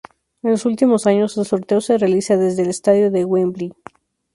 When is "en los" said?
0.41-0.65